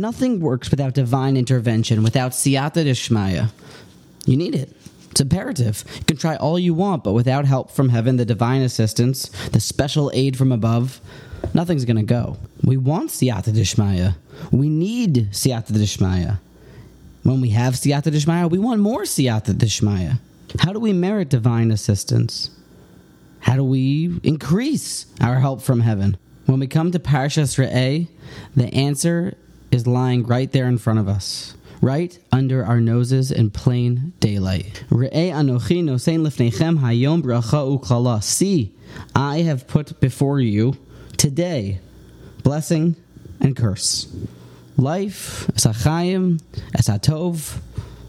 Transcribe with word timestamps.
Nothing 0.00 0.40
works 0.40 0.70
without 0.70 0.94
divine 0.94 1.36
intervention, 1.36 2.02
without 2.02 2.32
siyata 2.32 2.82
dishmaya. 2.86 3.50
You 4.24 4.38
need 4.38 4.54
it. 4.54 4.74
It's 5.10 5.20
imperative. 5.20 5.84
You 5.96 6.04
can 6.04 6.16
try 6.16 6.36
all 6.36 6.58
you 6.58 6.72
want, 6.72 7.04
but 7.04 7.12
without 7.12 7.44
help 7.44 7.70
from 7.70 7.90
heaven, 7.90 8.16
the 8.16 8.24
divine 8.24 8.62
assistance, 8.62 9.28
the 9.48 9.60
special 9.60 10.10
aid 10.14 10.38
from 10.38 10.52
above, 10.52 11.02
nothing's 11.52 11.84
going 11.84 11.98
to 11.98 12.02
go. 12.02 12.38
We 12.64 12.78
want 12.78 13.10
siyata 13.10 13.52
dishmaya. 13.52 14.16
We 14.50 14.70
need 14.70 15.32
siyata 15.32 15.72
dishmaya. 15.72 16.38
When 17.22 17.42
we 17.42 17.50
have 17.50 17.74
siyata 17.74 18.10
dishmaya, 18.10 18.50
we 18.50 18.58
want 18.58 18.80
more 18.80 19.02
siyata 19.02 19.52
dishmaya. 19.52 20.18
How 20.60 20.72
do 20.72 20.80
we 20.80 20.94
merit 20.94 21.28
divine 21.28 21.70
assistance? 21.70 22.48
How 23.40 23.56
do 23.56 23.64
we 23.64 24.18
increase 24.22 25.04
our 25.20 25.40
help 25.40 25.60
from 25.60 25.80
heaven? 25.80 26.16
When 26.46 26.58
we 26.58 26.68
come 26.68 26.90
to 26.92 26.98
Parshas 26.98 27.58
Re'eh, 27.58 28.08
the 28.56 28.74
answer 28.74 29.36
is 29.70 29.86
lying 29.86 30.24
right 30.24 30.50
there 30.52 30.66
in 30.66 30.78
front 30.78 30.98
of 30.98 31.08
us, 31.08 31.54
right 31.80 32.18
under 32.32 32.64
our 32.64 32.80
noses 32.80 33.30
in 33.30 33.50
plain 33.50 34.12
daylight. 34.20 34.84
See, 38.22 38.74
I 39.14 39.38
have 39.42 39.66
put 39.68 40.00
before 40.00 40.40
you 40.40 40.76
today 41.16 41.80
blessing 42.42 42.96
and 43.40 43.56
curse. 43.56 44.06
Life, 44.76 45.46
esachayim, 45.48 46.40
esatov, 46.76 47.58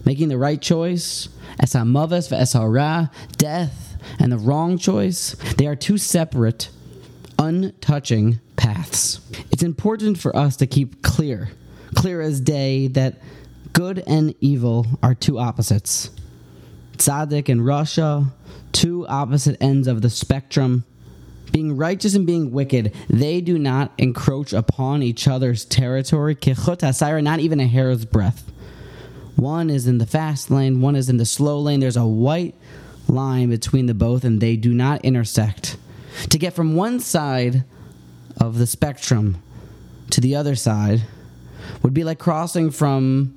making 0.04 0.28
the 0.28 0.38
right 0.38 0.60
choice, 0.60 1.28
esamaves 1.60 2.28
ve'esara, 2.30 3.10
death, 3.36 3.96
and 4.18 4.32
the 4.32 4.38
wrong 4.38 4.78
choice, 4.78 5.34
they 5.58 5.66
are 5.66 5.76
two 5.76 5.98
separate, 5.98 6.70
untouching 7.38 8.40
paths. 8.56 9.20
It's 9.50 9.62
important 9.62 10.18
for 10.18 10.34
us 10.34 10.56
to 10.56 10.66
keep 10.66 11.02
clear, 11.02 11.50
clear 11.94 12.20
as 12.20 12.40
day, 12.40 12.88
that 12.88 13.20
good 13.72 14.02
and 14.06 14.34
evil 14.40 14.86
are 15.02 15.14
two 15.14 15.38
opposites. 15.38 16.10
Tzaddik 16.96 17.48
and 17.48 17.62
Rasha, 17.62 18.32
two 18.72 19.06
opposite 19.08 19.56
ends 19.60 19.88
of 19.88 20.02
the 20.02 20.10
spectrum. 20.10 20.84
Being 21.52 21.76
righteous 21.76 22.14
and 22.14 22.26
being 22.26 22.50
wicked, 22.50 22.94
they 23.10 23.40
do 23.40 23.58
not 23.58 23.92
encroach 23.98 24.52
upon 24.52 25.02
each 25.02 25.28
other's 25.28 25.64
territory. 25.64 26.34
Kechut 26.34 26.78
hasira, 26.78 27.22
not 27.22 27.40
even 27.40 27.60
a 27.60 27.66
hair's 27.66 28.04
breadth. 28.04 28.50
One 29.36 29.70
is 29.70 29.86
in 29.86 29.98
the 29.98 30.06
fast 30.06 30.50
lane, 30.50 30.80
one 30.80 30.96
is 30.96 31.08
in 31.08 31.16
the 31.16 31.26
slow 31.26 31.58
lane. 31.58 31.80
There's 31.80 31.96
a 31.96 32.06
white 32.06 32.54
line 33.08 33.50
between 33.50 33.86
the 33.86 33.94
both 33.94 34.24
and 34.24 34.40
they 34.40 34.56
do 34.56 34.72
not 34.72 35.04
intersect. 35.04 35.76
To 36.30 36.38
get 36.38 36.54
from 36.54 36.76
one 36.76 37.00
side 37.00 37.64
of 38.38 38.58
the 38.58 38.66
spectrum 38.66 39.42
to 40.10 40.20
the 40.20 40.36
other 40.36 40.54
side 40.54 41.02
would 41.82 41.94
be 41.94 42.04
like 42.04 42.18
crossing 42.18 42.70
from 42.70 43.34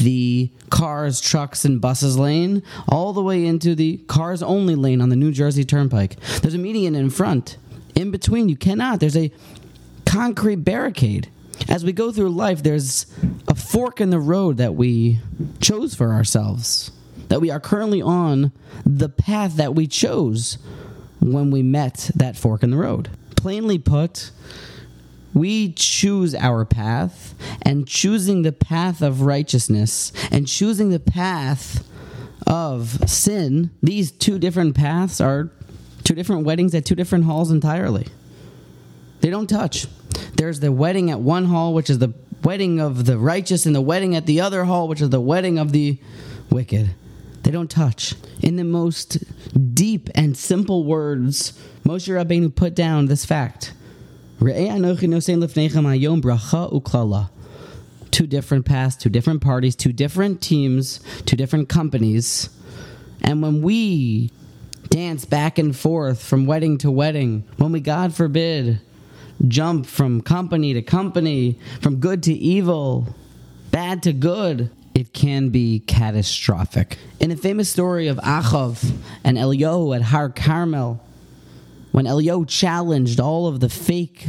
the 0.00 0.50
cars, 0.68 1.20
trucks, 1.20 1.64
and 1.64 1.80
buses 1.80 2.18
lane 2.18 2.62
all 2.88 3.12
the 3.12 3.22
way 3.22 3.46
into 3.46 3.74
the 3.74 3.96
cars 4.08 4.42
only 4.42 4.74
lane 4.74 5.00
on 5.00 5.08
the 5.08 5.16
New 5.16 5.32
Jersey 5.32 5.64
Turnpike. 5.64 6.20
There's 6.42 6.54
a 6.54 6.58
median 6.58 6.94
in 6.94 7.10
front. 7.10 7.56
In 7.94 8.10
between, 8.10 8.48
you 8.48 8.56
cannot. 8.56 9.00
There's 9.00 9.16
a 9.16 9.32
concrete 10.04 10.56
barricade. 10.56 11.28
As 11.68 11.84
we 11.84 11.92
go 11.92 12.10
through 12.12 12.30
life, 12.30 12.62
there's 12.62 13.06
a 13.48 13.54
fork 13.54 14.00
in 14.00 14.10
the 14.10 14.18
road 14.18 14.56
that 14.58 14.74
we 14.74 15.20
chose 15.60 15.94
for 15.94 16.12
ourselves 16.12 16.90
that 17.30 17.40
we 17.40 17.50
are 17.50 17.60
currently 17.60 18.02
on 18.02 18.52
the 18.84 19.08
path 19.08 19.54
that 19.54 19.74
we 19.74 19.86
chose 19.86 20.58
when 21.20 21.50
we 21.50 21.62
met 21.62 22.10
that 22.14 22.36
fork 22.36 22.62
in 22.62 22.70
the 22.70 22.76
road. 22.76 23.08
Plainly 23.36 23.78
put, 23.78 24.32
we 25.32 25.72
choose 25.72 26.34
our 26.34 26.64
path, 26.64 27.34
and 27.62 27.86
choosing 27.86 28.42
the 28.42 28.52
path 28.52 29.00
of 29.02 29.22
righteousness 29.22 30.12
and 30.30 30.48
choosing 30.48 30.90
the 30.90 31.00
path 31.00 31.86
of 32.46 33.08
sin, 33.08 33.70
these 33.82 34.10
two 34.10 34.38
different 34.38 34.74
paths 34.74 35.20
are 35.20 35.50
two 36.02 36.14
different 36.14 36.44
weddings 36.44 36.74
at 36.74 36.84
two 36.84 36.94
different 36.96 37.24
halls 37.24 37.50
entirely. 37.50 38.06
They 39.20 39.30
don't 39.30 39.48
touch. 39.48 39.86
There's 40.34 40.60
the 40.60 40.72
wedding 40.72 41.10
at 41.10 41.20
one 41.20 41.44
hall, 41.44 41.74
which 41.74 41.90
is 41.90 41.98
the 41.98 42.14
wedding 42.42 42.80
of 42.80 43.04
the 43.04 43.18
righteous, 43.18 43.66
and 43.66 43.74
the 43.74 43.80
wedding 43.80 44.16
at 44.16 44.26
the 44.26 44.40
other 44.40 44.64
hall, 44.64 44.88
which 44.88 45.00
is 45.00 45.10
the 45.10 45.20
wedding 45.20 45.58
of 45.58 45.72
the 45.72 45.98
wicked. 46.50 46.90
They 47.42 47.50
don't 47.50 47.70
touch. 47.70 48.14
In 48.40 48.56
the 48.56 48.64
most 48.64 49.18
deep 49.74 50.08
and 50.14 50.36
simple 50.36 50.84
words, 50.84 51.52
Moshe 51.84 52.08
Rabbeinu 52.08 52.54
put 52.54 52.74
down 52.74 53.06
this 53.06 53.24
fact. 53.24 53.72
Eh, 54.48 54.68
two 58.10 58.26
different 58.26 58.66
paths, 58.66 58.96
two 58.96 59.10
different 59.10 59.40
parties, 59.40 59.76
two 59.76 59.92
different 59.92 60.40
teams, 60.40 61.00
two 61.26 61.36
different 61.36 61.68
companies. 61.68 62.48
And 63.22 63.42
when 63.42 63.62
we 63.62 64.30
dance 64.88 65.24
back 65.24 65.58
and 65.58 65.76
forth 65.76 66.22
from 66.22 66.46
wedding 66.46 66.78
to 66.78 66.90
wedding, 66.90 67.44
when 67.58 67.72
we, 67.72 67.80
God 67.80 68.14
forbid, 68.14 68.80
jump 69.46 69.86
from 69.86 70.20
company 70.20 70.74
to 70.74 70.82
company, 70.82 71.58
from 71.80 71.96
good 71.96 72.22
to 72.24 72.32
evil, 72.32 73.14
bad 73.70 74.02
to 74.04 74.12
good, 74.12 74.70
it 74.94 75.12
can 75.12 75.50
be 75.50 75.80
catastrophic. 75.80 76.98
In 77.20 77.30
the 77.30 77.36
famous 77.36 77.70
story 77.70 78.08
of 78.08 78.16
Achav 78.18 78.92
and 79.22 79.36
Eliyahu 79.36 79.94
at 79.94 80.02
Har 80.02 80.30
Carmel, 80.30 81.02
when 81.92 82.06
Eliyahu 82.06 82.48
challenged 82.48 83.20
all 83.20 83.46
of 83.46 83.60
the 83.60 83.68
fake 83.68 84.26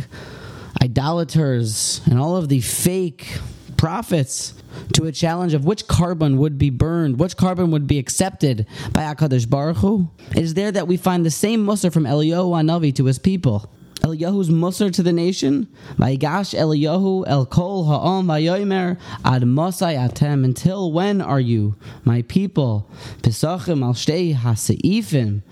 idolaters 0.82 2.02
and 2.06 2.20
all 2.20 2.36
of 2.36 2.50
the 2.50 2.62
fake 2.62 3.38
prophets 3.78 4.54
to 4.94 5.06
a 5.06 5.12
challenge 5.12 5.54
of 5.54 5.66
which 5.66 5.86
korban 5.88 6.38
would 6.38 6.58
be 6.58 6.70
burned, 6.70 7.20
which 7.20 7.36
korban 7.36 7.72
would 7.72 7.88
be 7.88 8.00
accepted 8.00 8.66
by 8.94 9.02
HaKadosh 9.02 9.50
Baruch 9.50 9.78
Hu, 9.78 10.10
it 10.36 10.44
is 10.44 10.54
there 10.54 10.72
that 10.72 10.88
we 10.88 10.98
find 10.98 11.26
the 11.26 11.32
same 11.32 11.66
mussar 11.66 11.92
from 11.92 12.04
Eliyahu 12.04 12.52
Hanavi 12.52 12.94
to 12.96 13.06
his 13.06 13.20
people. 13.20 13.72
Eliyahu's 14.02 14.50
Musar 14.50 14.92
to 14.92 15.04
the 15.04 15.14
nation. 15.14 15.68
Vayigash 15.96 16.58
Eliyahu 16.58 17.24
El 17.28 17.46
Kol 17.46 17.86
Ha'om 17.86 18.26
Vayomer 18.26 19.00
Ad 19.24 19.44
Mosai 19.44 19.96
Atem. 19.96 20.44
Until 20.44 20.92
when 20.92 21.22
are 21.22 21.40
you, 21.40 21.76
my 22.04 22.24
people? 22.24 22.90
Pesachim 23.22 23.84
Al 23.84 23.94
Shtei 23.94 24.36
Haseifim. 24.36 25.44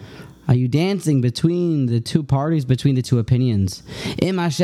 Are 0.50 0.56
you 0.56 0.68
dancing 0.68 1.22
between 1.22 1.86
the 1.86 2.00
two 2.00 2.24
parties, 2.24 2.66
between 2.66 2.96
the 2.96 3.04
two 3.04 3.20
opinions? 3.20 3.84
If 4.18 4.58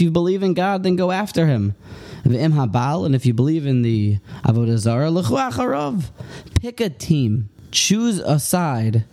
you 0.00 0.10
believe 0.10 0.42
in 0.42 0.54
God, 0.54 0.82
then 0.82 0.96
go 0.96 1.12
after 1.12 1.46
him. 1.46 1.76
And 2.24 3.14
if 3.14 3.24
you 3.24 3.32
believe 3.32 3.64
in 3.64 3.82
the 3.82 4.18
Avodah 4.44 4.78
Zarah, 4.78 5.12
Pick 6.60 6.80
a 6.80 6.90
team. 6.90 7.48
Choose 7.70 8.18
a 8.18 8.40
side 8.40 9.04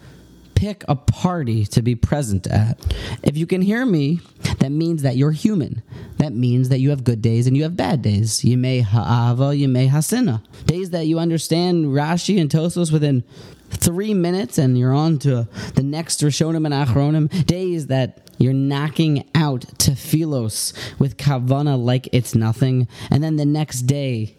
pick 0.60 0.84
a 0.90 0.96
party 0.96 1.64
to 1.64 1.82
be 1.82 1.96
present 1.96 2.46
at. 2.48 2.78
If 3.24 3.38
you 3.38 3.48
can 3.48 3.62
hear 3.62 3.86
me, 3.86 4.20
that 4.60 4.72
means 4.72 5.04
that 5.04 5.16
you're 5.16 5.32
human. 5.32 5.82
That 6.18 6.34
means 6.34 6.68
that 6.68 6.80
you 6.80 6.90
have 6.90 7.06
good 7.06 7.22
days 7.22 7.48
and 7.48 7.56
you 7.56 7.64
have 7.64 7.78
bad 7.78 8.02
days. 8.02 8.44
You 8.44 8.58
may 8.58 8.82
ha'ava, 8.82 9.56
you 9.56 9.70
may 9.70 9.88
hasina. 9.88 10.44
Days 10.66 10.90
that 10.90 11.06
you 11.06 11.18
understand 11.18 11.86
Rashi 11.86 12.42
and 12.42 12.50
Tosfos 12.50 12.92
within 12.92 13.24
three 13.70 14.14
minutes 14.14 14.58
and 14.58 14.78
you're 14.78 14.94
on 14.94 15.20
to 15.20 15.48
the 15.76 15.84
next 15.84 16.22
Rishonim 16.22 16.66
and 16.66 16.74
Achronim. 16.74 17.46
Days 17.46 17.88
that 17.88 18.30
you're 18.38 18.54
knocking 18.54 19.30
out 19.36 19.62
Tephilos 19.78 20.74
with 20.98 21.18
Kavana 21.18 21.82
like 21.82 22.08
it's 22.12 22.36
nothing. 22.36 22.88
And 23.12 23.24
then 23.24 23.36
the 23.36 23.46
next 23.46 23.82
day, 23.82 24.36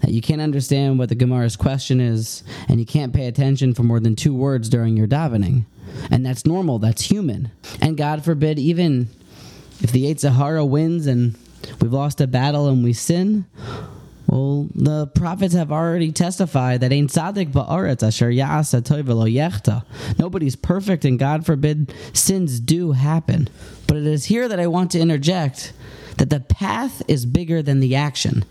that 0.00 0.12
you 0.12 0.22
can't 0.22 0.40
understand 0.40 0.98
what 0.98 1.08
the 1.08 1.14
Gemara's 1.14 1.56
question 1.56 2.00
is, 2.00 2.42
and 2.68 2.80
you 2.80 2.86
can't 2.86 3.12
pay 3.12 3.26
attention 3.26 3.74
for 3.74 3.82
more 3.82 4.00
than 4.00 4.16
two 4.16 4.34
words 4.34 4.68
during 4.68 4.96
your 4.96 5.06
davening. 5.06 5.66
And 6.10 6.24
that's 6.24 6.46
normal, 6.46 6.78
that's 6.78 7.02
human. 7.02 7.50
And 7.80 7.96
God 7.96 8.24
forbid, 8.24 8.58
even 8.58 9.08
if 9.82 9.92
the 9.92 10.04
Yetzer 10.04 10.32
Hara 10.32 10.64
wins 10.64 11.06
and 11.06 11.36
we've 11.80 11.92
lost 11.92 12.20
a 12.20 12.26
battle 12.26 12.68
and 12.68 12.82
we 12.82 12.92
sin, 12.92 13.44
well, 14.30 14.68
the 14.74 15.08
prophets 15.08 15.54
have 15.54 15.72
already 15.72 16.12
testified 16.12 16.80
that 16.82 16.92
ain't 16.92 17.10
tzaddik 17.10 17.50
ba'aretz 17.50 18.06
asher 18.06 18.30
ya'asa 18.30 18.80
toivelo 18.80 19.28
yechta. 19.30 19.84
Nobody's 20.18 20.54
perfect, 20.54 21.04
and 21.04 21.18
God 21.18 21.44
forbid 21.44 21.92
sins 22.12 22.60
do 22.60 22.92
happen. 22.92 23.48
But 23.88 23.96
it 23.96 24.06
is 24.06 24.26
here 24.26 24.46
that 24.48 24.60
I 24.60 24.68
want 24.68 24.92
to 24.92 25.00
interject 25.00 25.72
that 26.18 26.30
the 26.30 26.38
path 26.38 27.02
is 27.08 27.26
bigger 27.26 27.60
than 27.60 27.80
the 27.80 27.96
action 27.96 28.44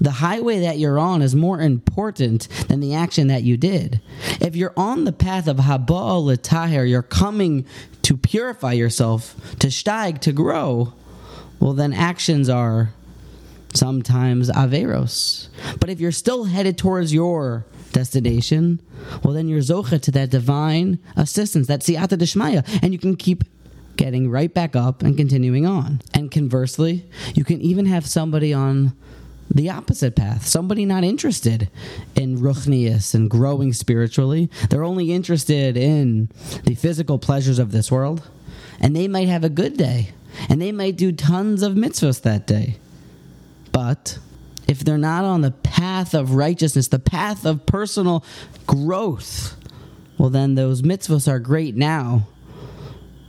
the 0.00 0.10
highway 0.12 0.60
that 0.60 0.78
you're 0.78 0.98
on 0.98 1.22
is 1.22 1.34
more 1.34 1.60
important 1.60 2.48
than 2.68 2.80
the 2.80 2.94
action 2.94 3.26
that 3.28 3.42
you 3.42 3.56
did. 3.56 4.00
If 4.40 4.54
you're 4.54 4.74
on 4.76 5.04
the 5.04 5.12
path 5.12 5.48
of 5.48 5.56
Haba'al 5.56 6.24
L'Tahir, 6.24 6.88
you're 6.88 7.02
coming 7.02 7.66
to 8.02 8.16
purify 8.16 8.72
yourself, 8.74 9.34
to 9.58 9.68
steig, 9.68 10.20
to 10.20 10.32
grow, 10.32 10.92
well, 11.58 11.72
then 11.72 11.92
actions 11.92 12.48
are 12.48 12.92
sometimes 13.74 14.50
Averos. 14.50 15.48
But 15.80 15.90
if 15.90 16.00
you're 16.00 16.12
still 16.12 16.44
headed 16.44 16.78
towards 16.78 17.12
your 17.12 17.66
destination, 17.92 18.80
well, 19.22 19.34
then 19.34 19.48
you're 19.48 19.60
Zocha 19.60 20.00
to 20.02 20.10
that 20.12 20.30
divine 20.30 20.98
assistance, 21.16 21.66
that 21.68 21.80
Siyata 21.80 22.18
Deshmaya, 22.18 22.82
and 22.82 22.92
you 22.92 22.98
can 22.98 23.16
keep 23.16 23.44
getting 23.96 24.30
right 24.30 24.52
back 24.52 24.76
up 24.76 25.02
and 25.02 25.16
continuing 25.16 25.66
on. 25.66 26.00
And 26.14 26.30
conversely, 26.30 27.04
you 27.34 27.44
can 27.44 27.60
even 27.60 27.86
have 27.86 28.06
somebody 28.06 28.54
on 28.54 28.92
the 29.50 29.70
opposite 29.70 30.14
path. 30.14 30.46
Somebody 30.46 30.84
not 30.84 31.04
interested 31.04 31.70
in 32.14 32.38
ruchnius 32.38 33.14
and 33.14 33.30
growing 33.30 33.72
spiritually. 33.72 34.50
They're 34.70 34.84
only 34.84 35.12
interested 35.12 35.76
in 35.76 36.28
the 36.64 36.74
physical 36.74 37.18
pleasures 37.18 37.58
of 37.58 37.72
this 37.72 37.90
world. 37.90 38.28
And 38.80 38.94
they 38.94 39.08
might 39.08 39.28
have 39.28 39.44
a 39.44 39.48
good 39.48 39.76
day. 39.76 40.10
And 40.48 40.60
they 40.62 40.70
might 40.70 40.96
do 40.96 41.10
tons 41.10 41.62
of 41.62 41.72
mitzvahs 41.72 42.22
that 42.22 42.46
day. 42.46 42.76
But 43.78 44.18
if 44.66 44.80
they're 44.80 44.98
not 44.98 45.24
on 45.24 45.42
the 45.42 45.52
path 45.52 46.12
of 46.12 46.34
righteousness, 46.34 46.88
the 46.88 46.98
path 46.98 47.46
of 47.46 47.64
personal 47.64 48.24
growth, 48.66 49.56
well, 50.18 50.30
then 50.30 50.56
those 50.56 50.82
mitzvahs 50.82 51.30
are 51.30 51.38
great 51.38 51.76
now, 51.76 52.26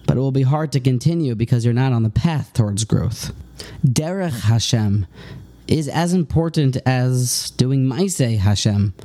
but 0.08 0.18
it 0.18 0.20
will 0.20 0.32
be 0.32 0.42
hard 0.42 0.72
to 0.72 0.80
continue 0.80 1.36
because 1.36 1.64
you're 1.64 1.74
not 1.76 1.94
on 1.94 2.02
the 2.02 2.10
path 2.10 2.52
towards 2.54 2.84
growth. 2.84 3.32
Derech 3.86 4.42
Hashem 4.42 5.06
is 5.68 5.88
as 5.88 6.14
important 6.14 6.78
as 6.84 7.52
doing 7.52 7.88
Maise 7.88 8.18
Hashem. 8.18 8.96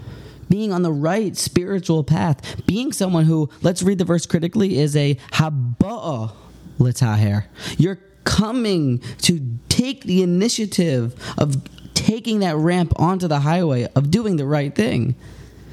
Being 0.49 0.73
on 0.73 0.81
the 0.81 0.93
right 0.93 1.37
spiritual 1.37 2.05
path, 2.05 2.65
being 2.65 2.91
someone 2.91 3.27
who, 3.27 3.51
let's 3.61 3.83
read 3.83 3.99
the 3.99 4.07
verse 4.07 4.25
critically, 4.25 4.79
is 4.79 4.97
a 4.97 5.17
Haba'a 5.33 6.33
Litaher. 6.79 7.45
You're 7.77 7.99
coming 8.25 8.99
to 9.23 9.59
take 9.69 10.05
the 10.05 10.23
initiative 10.23 11.15
of 11.39 11.63
taking 11.95 12.41
that 12.41 12.57
ramp 12.57 12.93
onto 12.97 13.29
the 13.29 13.41
highway, 13.41 13.87
of 13.95 14.11
doing 14.11 14.37
the 14.37 14.47
right 14.47 14.75
thing. 14.75 15.15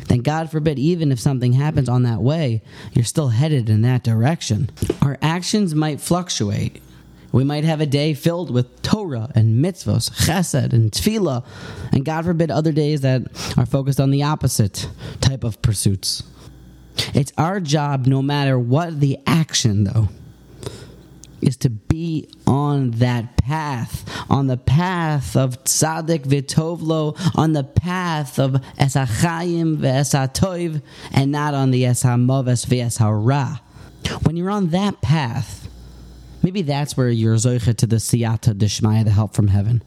Then, 0.07 0.19
God 0.19 0.51
forbid, 0.51 0.77
even 0.77 1.11
if 1.11 1.19
something 1.19 1.53
happens 1.53 1.87
on 1.87 2.03
that 2.03 2.21
way, 2.21 2.61
you're 2.93 3.05
still 3.05 3.29
headed 3.29 3.69
in 3.69 3.81
that 3.83 4.03
direction. 4.03 4.69
Our 5.01 5.17
actions 5.21 5.73
might 5.73 6.01
fluctuate. 6.01 6.81
We 7.31 7.45
might 7.45 7.63
have 7.63 7.79
a 7.79 7.85
day 7.85 8.13
filled 8.13 8.51
with 8.51 8.81
Torah 8.81 9.31
and 9.35 9.63
mitzvos, 9.63 10.11
chesed 10.11 10.73
and 10.73 10.91
tefillah, 10.91 11.45
and 11.93 12.03
God 12.03 12.25
forbid 12.25 12.51
other 12.51 12.73
days 12.73 13.01
that 13.01 13.23
are 13.57 13.65
focused 13.65 14.01
on 14.01 14.11
the 14.11 14.23
opposite 14.23 14.89
type 15.21 15.45
of 15.45 15.61
pursuits. 15.61 16.23
It's 17.13 17.31
our 17.37 17.61
job, 17.61 18.05
no 18.05 18.21
matter 18.21 18.59
what 18.59 18.99
the 18.99 19.17
action, 19.25 19.85
though, 19.85 20.09
is 21.41 21.55
to 21.57 21.69
be 21.69 22.27
on 22.51 22.91
that 22.91 23.37
path, 23.37 24.03
on 24.29 24.47
the 24.47 24.57
path 24.57 25.37
of 25.37 25.63
tzaddik 25.63 26.23
v'tovlo, 26.25 27.15
on 27.37 27.53
the 27.53 27.63
path 27.63 28.37
of 28.37 28.51
esachayim 28.77 29.77
v'esatoiv, 29.77 30.81
and 31.13 31.31
not 31.31 31.53
on 31.53 31.71
the 31.71 31.83
eshamoves 31.83 32.65
v'eshara. 32.65 33.61
When 34.25 34.35
you're 34.35 34.49
on 34.49 34.67
that 34.71 35.01
path, 35.01 35.69
maybe 36.43 36.61
that's 36.61 36.97
where 36.97 37.09
you're 37.09 37.35
zoicha 37.35 37.73
to 37.77 37.87
the 37.87 37.95
siyata 37.95 38.53
deshmaya, 38.53 39.05
the 39.05 39.11
help 39.11 39.33
from 39.33 39.47
heaven. 39.47 39.81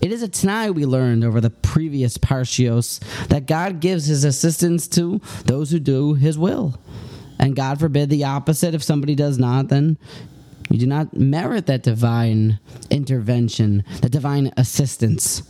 It 0.00 0.10
is 0.10 0.24
a 0.24 0.28
t'nai 0.28 0.74
we 0.74 0.86
learned 0.86 1.22
over 1.22 1.40
the 1.40 1.50
previous 1.50 2.18
parshios 2.18 2.98
that 3.28 3.46
God 3.46 3.78
gives 3.78 4.06
his 4.06 4.24
assistance 4.24 4.88
to 4.88 5.20
those 5.44 5.70
who 5.70 5.78
do 5.78 6.14
his 6.14 6.36
will. 6.36 6.80
And 7.38 7.54
God 7.54 7.78
forbid 7.78 8.10
the 8.10 8.24
opposite. 8.24 8.74
If 8.74 8.82
somebody 8.82 9.14
does 9.14 9.38
not, 9.38 9.68
then 9.68 9.98
you 10.70 10.78
do 10.78 10.86
not 10.86 11.16
merit 11.16 11.66
that 11.66 11.82
divine 11.82 12.58
intervention, 12.90 13.84
that 14.00 14.12
divine 14.12 14.52
assistance. 14.56 15.42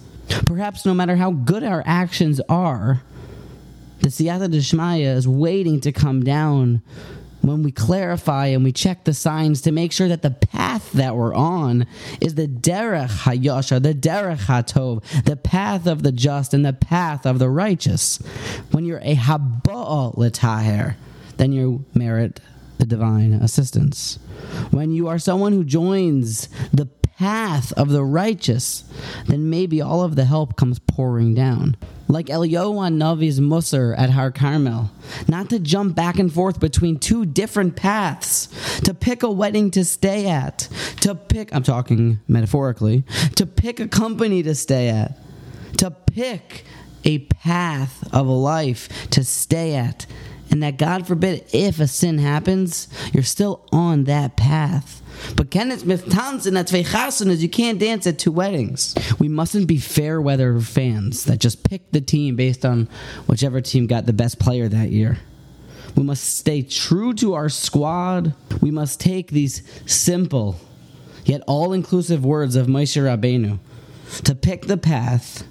Perhaps 0.47 0.85
no 0.85 0.94
matter 0.94 1.17
how 1.17 1.32
good 1.32 1.65
our 1.65 1.82
actions 1.87 2.41
are, 2.49 3.03
the 4.00 4.09
Siyata 4.09 4.49
Deshmaya 4.49 5.17
is 5.17 5.26
waiting 5.26 5.81
to 5.81 5.93
come 5.93 6.23
down 6.23 6.82
when 7.41 7.62
we 7.62 7.73
clarify 7.73 8.47
and 8.47 8.65
we 8.65 8.73
check 8.73 9.05
the 9.05 9.15
signs 9.15 9.62
to 9.62 9.73
make 9.73 9.93
sure 9.93 10.09
that 10.09 10.23
the 10.23 10.31
path 10.31 10.93
that 10.93 11.17
we're 11.17 11.35
on 11.35 11.87
is 12.21 12.35
the 12.35 12.47
derech 12.47 13.23
hayasha, 13.23 13.82
the 13.82 13.94
derech 13.94 14.47
hatov, 14.47 15.03
the 15.25 15.37
path 15.37 15.87
of 15.87 16.03
the 16.03 16.12
just 16.12 16.53
and 16.53 16.64
the 16.64 16.73
path 16.73 17.25
of 17.26 17.38
the 17.38 17.49
righteous. 17.49 18.19
When 18.71 18.85
you're 18.85 19.00
a 19.03 19.14
haba'ah 19.14 20.17
letaher, 20.17 20.97
then 21.37 21.53
you 21.53 21.85
merit 21.94 22.41
the 22.78 22.86
divine 22.86 23.32
assistance. 23.32 24.19
When 24.70 24.92
you 24.92 25.08
are 25.08 25.19
someone 25.19 25.52
who 25.52 25.64
joins 25.64 26.48
the 26.72 26.86
path 27.19 27.72
of 27.72 27.88
the 27.88 28.04
righteous, 28.04 28.84
then 29.26 29.50
maybe 29.50 29.80
all 29.80 30.02
of 30.02 30.14
the 30.14 30.25
help 30.25 30.56
comes 30.56 30.78
pouring 30.78 31.34
down. 31.34 31.76
Like 32.06 32.26
Eliyahu 32.26 32.96
Navi's 32.96 33.40
Musar 33.40 33.98
at 33.98 34.10
Har 34.10 34.30
Carmel, 34.30 34.90
not 35.26 35.50
to 35.50 35.58
jump 35.58 35.94
back 35.94 36.19
and 36.19 36.32
forth 36.32 36.60
between 36.60 36.98
two 36.98 37.26
different 37.26 37.76
paths, 37.76 38.46
to 38.80 38.94
pick 38.94 39.22
a 39.22 39.30
wedding 39.30 39.70
to 39.72 39.84
stay 39.84 40.28
at, 40.28 40.69
to 41.00 41.14
pick, 41.14 41.54
I'm 41.54 41.64
talking 41.64 42.20
metaphorically, 42.28 43.04
to 43.34 43.44
pick 43.44 43.80
a 43.80 43.88
company 43.88 44.42
to 44.44 44.54
stay 44.54 44.88
at, 44.88 45.19
to 45.78 45.90
pick 45.90 46.64
a 47.04 47.19
path 47.19 48.08
of 48.12 48.26
life 48.26 48.88
to 49.10 49.25
stay 49.25 49.75
at 49.75 50.06
and 50.50 50.62
that 50.62 50.79
God 50.79 51.06
forbid 51.06 51.45
if 51.53 51.81
a 51.81 51.87
sin 51.87 52.19
happens, 52.19 52.89
you're 53.12 53.23
still 53.23 53.67
on 53.73 54.05
that 54.05 54.37
path. 54.37 55.03
But 55.37 55.50
Kenneth 55.50 55.81
Smith 55.81 56.06
tanzen 56.06 56.59
at 56.59 56.69
zwei 56.69 57.31
is 57.31 57.43
you 57.43 57.49
can't 57.49 57.79
dance 57.79 58.06
at 58.06 58.19
two 58.19 58.33
weddings. 58.33 58.95
We 59.19 59.29
mustn't 59.29 59.67
be 59.67 59.79
fair 59.79 60.21
weather 60.21 60.59
fans 60.61 61.25
that 61.25 61.41
just 61.41 61.69
pick 61.69 61.91
the 61.91 62.00
team 62.00 62.37
based 62.37 62.65
on 62.65 62.89
whichever 63.27 63.61
team 63.61 63.87
got 63.87 64.06
the 64.06 64.12
best 64.12 64.39
player 64.39 64.69
that 64.69 64.91
year. 64.91 65.19
We 65.97 66.03
must 66.05 66.37
stay 66.37 66.62
true 66.62 67.12
to 67.15 67.35
our 67.35 67.49
squad. 67.49 68.35
We 68.61 68.71
must 68.71 69.00
take 69.00 69.31
these 69.31 69.62
simple 69.87 70.61
yet 71.25 71.43
all 71.47 71.73
inclusive 71.73 72.25
words 72.25 72.56
of 72.56 72.67
Moshe 72.67 72.97
Rabbeinu 72.97 73.59
to 74.25 74.35
pick 74.35 74.67
the 74.67 74.77
path 74.77 75.45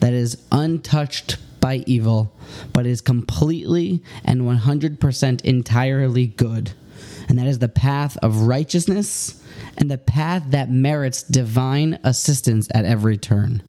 that 0.00 0.12
is 0.12 0.42
untouched 0.50 1.36
by 1.64 1.82
evil, 1.86 2.30
but 2.74 2.84
is 2.84 3.00
completely 3.00 4.02
and 4.22 4.42
100% 4.42 5.40
entirely 5.40 6.26
good. 6.26 6.72
And 7.26 7.38
that 7.38 7.46
is 7.46 7.58
the 7.58 7.70
path 7.70 8.18
of 8.18 8.42
righteousness 8.42 9.42
and 9.78 9.90
the 9.90 9.96
path 9.96 10.42
that 10.48 10.70
merits 10.70 11.22
divine 11.22 11.98
assistance 12.04 12.68
at 12.74 12.84
every 12.84 13.16
turn. 13.16 13.62